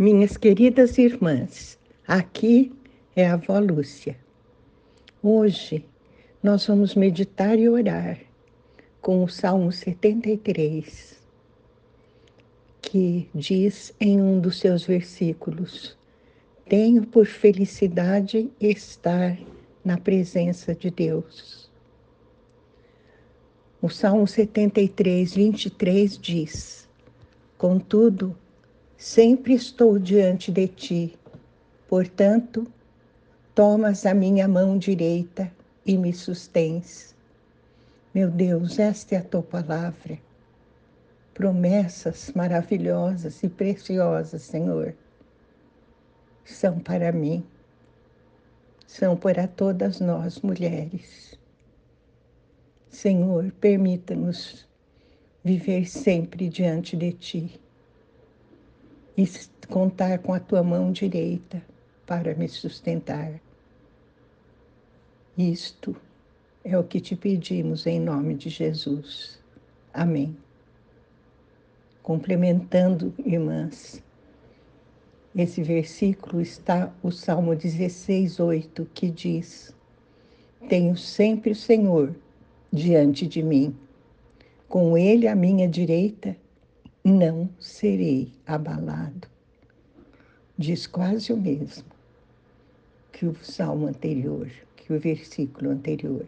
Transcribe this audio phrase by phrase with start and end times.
[0.00, 2.72] Minhas queridas irmãs, aqui
[3.16, 4.16] é a avó Lúcia.
[5.20, 5.84] Hoje
[6.40, 8.16] nós vamos meditar e orar
[9.00, 11.20] com o Salmo 73,
[12.80, 15.98] que diz em um dos seus versículos:
[16.68, 19.36] Tenho por felicidade estar
[19.84, 21.68] na presença de Deus.
[23.82, 26.88] O Salmo 73, 23 diz:
[27.56, 28.36] Contudo,
[29.00, 31.16] Sempre estou diante de ti,
[31.86, 32.66] portanto,
[33.54, 35.52] tomas a minha mão direita
[35.86, 37.14] e me sustens.
[38.12, 40.18] Meu Deus, esta é a tua palavra.
[41.32, 44.92] Promessas maravilhosas e preciosas, Senhor,
[46.44, 47.46] são para mim,
[48.84, 51.38] são para todas nós mulheres.
[52.90, 54.66] Senhor, permita-nos
[55.44, 57.60] viver sempre diante de ti
[59.18, 59.28] e
[59.66, 61.60] contar com a tua mão direita
[62.06, 63.40] para me sustentar.
[65.36, 65.96] Isto
[66.64, 69.40] é o que te pedimos em nome de Jesus.
[69.92, 70.36] Amém.
[72.00, 74.00] Complementando, irmãs,
[75.34, 79.74] esse versículo está o Salmo 16, 8, que diz:
[80.68, 82.14] Tenho sempre o Senhor
[82.72, 83.76] diante de mim,
[84.68, 86.36] com Ele à minha direita
[87.08, 89.28] não serei abalado.
[90.56, 91.84] Diz quase o mesmo
[93.12, 96.26] que o salmo anterior, que o versículo anterior.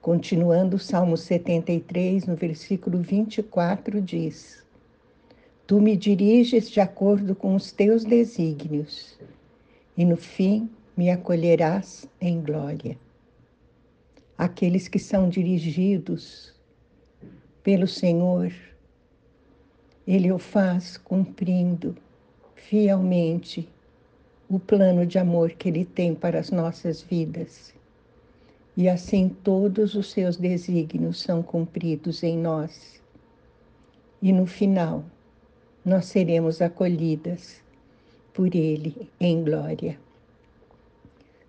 [0.00, 4.62] Continuando o Salmo 73, no versículo 24, diz:
[5.66, 9.18] Tu me diriges de acordo com os teus desígnios,
[9.96, 12.98] e no fim me acolherás em glória.
[14.36, 16.53] Aqueles que são dirigidos
[17.64, 18.52] pelo Senhor,
[20.06, 21.96] Ele o faz cumprindo
[22.54, 23.66] fielmente
[24.50, 27.74] o plano de amor que Ele tem para as nossas vidas.
[28.76, 33.02] E assim todos os seus desígnios são cumpridos em nós.
[34.20, 35.02] E no final,
[35.82, 37.62] nós seremos acolhidas
[38.34, 39.98] por Ele em glória.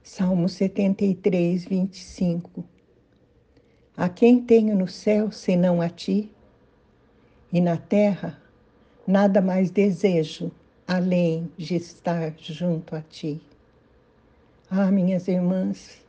[0.02, 2.64] Salmo 73, 25
[3.98, 6.30] a quem tenho no céu senão a ti?
[7.52, 8.38] E na terra
[9.08, 10.52] nada mais desejo
[10.88, 13.42] além de estar junto a ti.
[14.70, 16.02] Ah, minhas irmãs,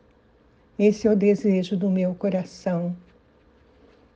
[0.79, 2.97] esse é o desejo do meu coração,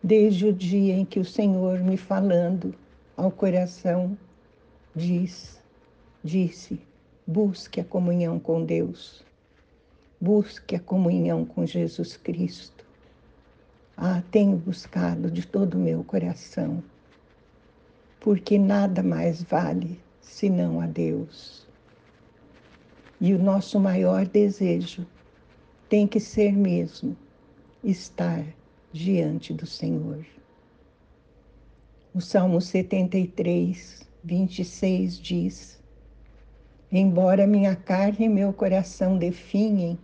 [0.03, 2.75] desde o dia em que o Senhor me falando
[3.17, 4.17] ao coração
[4.95, 5.61] diz,
[6.25, 6.81] disse:
[7.27, 9.25] busque a comunhão com Deus,
[10.21, 12.80] busque a comunhão com Jesus Cristo.
[14.03, 16.83] Ah, tenho buscado de todo o meu coração,
[18.19, 21.67] porque nada mais vale senão a Deus.
[23.21, 25.07] E o nosso maior desejo
[25.87, 27.15] tem que ser mesmo
[27.85, 28.43] estar
[28.91, 30.25] diante do Senhor.
[32.15, 35.79] O Salmo 73, 26 diz:
[36.91, 39.99] Embora minha carne e meu coração definhem,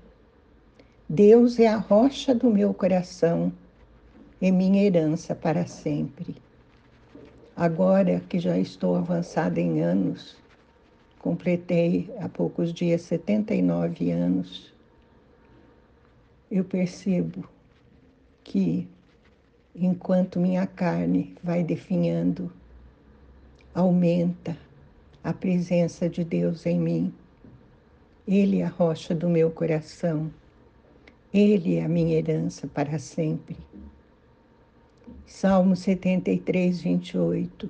[1.08, 3.50] Deus é a rocha do meu coração
[4.40, 6.36] e minha herança para sempre.
[7.56, 10.36] Agora que já estou avançada em anos,
[11.18, 14.72] completei há poucos dias 79 anos,
[16.50, 17.48] eu percebo
[18.44, 18.86] que
[19.74, 22.52] enquanto minha carne vai definhando,
[23.74, 24.56] aumenta
[25.24, 27.14] a presença de Deus em mim.
[28.28, 30.30] Ele é a rocha do meu coração.
[31.34, 33.56] Ele é a minha herança para sempre.
[35.26, 37.68] Salmo 73, 28.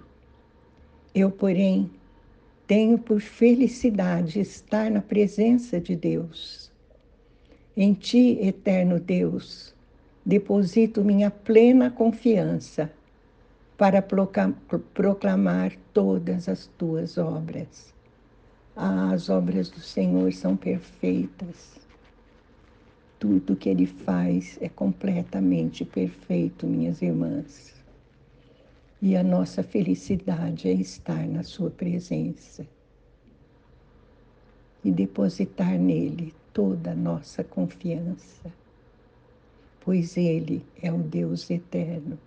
[1.15, 1.91] Eu, porém,
[2.67, 6.71] tenho por felicidade estar na presença de Deus.
[7.75, 9.75] Em ti, eterno Deus,
[10.25, 12.93] deposito minha plena confiança
[13.78, 17.95] para proclamar todas as tuas obras.
[18.77, 21.85] Ah, as obras do Senhor são perfeitas.
[23.18, 27.74] Tudo que ele faz é completamente perfeito, minhas irmãs.
[29.01, 32.66] E a nossa felicidade é estar na Sua presença
[34.84, 38.53] e depositar nele toda a nossa confiança,
[39.80, 42.19] pois Ele é o Deus eterno,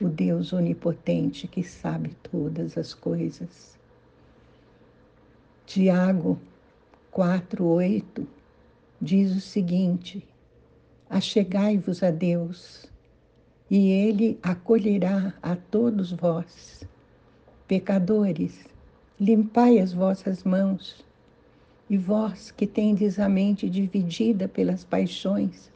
[0.00, 3.78] o Deus onipotente que sabe todas as coisas.
[5.66, 6.36] Tiago
[7.12, 8.41] 4, 8
[9.02, 10.24] diz o seguinte:
[11.10, 12.86] Achegai-vos a Deus,
[13.68, 16.84] e Ele acolherá a todos vós,
[17.66, 18.64] Pecadores,
[19.18, 21.04] limpai as vossas mãos,
[21.90, 25.70] e vós que tendes a mente dividida pelas paixões,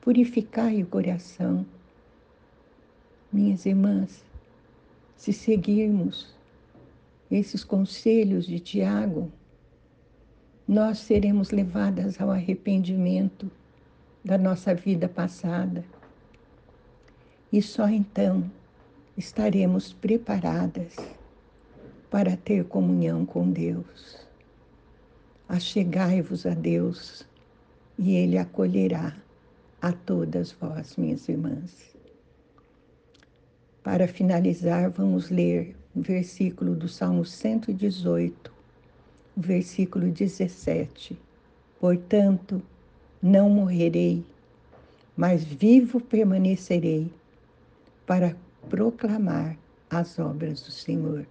[0.00, 1.64] purificai o coração.
[3.32, 4.22] Minhas irmãs,
[5.16, 6.34] se seguirmos
[7.30, 9.32] esses conselhos de Tiago,
[10.66, 13.50] nós seremos levadas ao arrependimento
[14.24, 15.84] da nossa vida passada.
[17.52, 18.50] E só então
[19.16, 20.96] estaremos preparadas
[22.10, 24.26] para ter comunhão com Deus.
[25.48, 27.26] Achegai-vos a Deus
[27.98, 29.16] e Ele acolherá
[29.80, 31.92] a todas vós, minhas irmãs.
[33.82, 38.51] Para finalizar, vamos ler o versículo do Salmo 118, o
[39.36, 41.18] versículo 17.
[41.80, 42.62] Portanto,
[43.22, 44.24] não morrerei,
[45.16, 47.12] mas vivo permanecerei
[48.06, 48.36] para
[48.68, 49.56] proclamar
[49.90, 51.26] as obras do Senhor.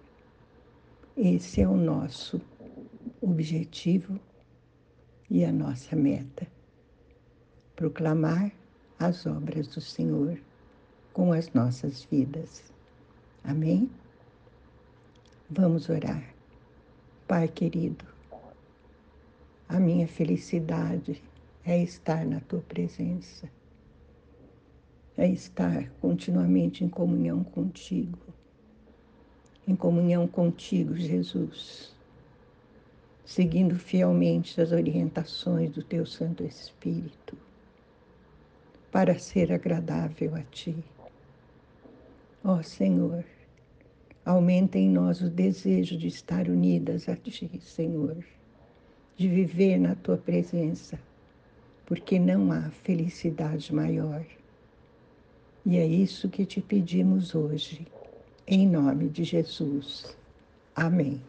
[1.16, 2.40] Esse é o nosso
[3.20, 4.18] objetivo
[5.30, 6.46] e a nossa meta.
[7.76, 8.52] Proclamar
[8.98, 10.38] as obras do Senhor
[11.12, 12.62] com as nossas vidas.
[13.44, 13.90] Amém?
[15.50, 16.31] Vamos orar.
[17.34, 18.04] Pai querido,
[19.66, 21.22] a minha felicidade
[21.64, 23.50] é estar na tua presença,
[25.16, 28.18] é estar continuamente em comunhão contigo,
[29.66, 31.96] em comunhão contigo, Jesus,
[33.24, 37.34] seguindo fielmente as orientações do teu Santo Espírito,
[38.90, 40.76] para ser agradável a ti.
[42.44, 43.24] Ó Senhor,
[44.24, 48.24] aumenta em nós o desejo de estar unidas a ti, Senhor,
[49.16, 50.98] de viver na tua presença
[51.92, 54.24] porque não há felicidade maior.
[55.64, 57.86] E é isso que te pedimos hoje,
[58.46, 60.16] em nome de Jesus.
[60.74, 61.20] Amém.